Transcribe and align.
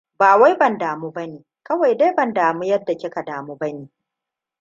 Ba 0.19 0.37
wai 0.37 0.55
ban 0.59 0.77
damu 0.77 1.11
bane, 1.11 1.39
kawai 1.65 1.95
dai 1.97 2.13
ban 2.15 2.33
damu 2.33 2.63
yadda 2.63 2.93
kika 2.97 3.21
damu 3.25 3.55
bane. 3.59 3.89